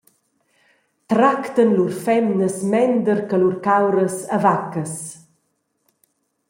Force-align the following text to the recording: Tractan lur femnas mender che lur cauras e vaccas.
Tractan 1.11 1.69
lur 1.77 1.91
femnas 2.05 2.57
mender 2.71 3.19
che 3.29 3.35
lur 3.39 3.55
cauras 3.65 4.15
e 4.35 4.37
vaccas. 4.45 4.93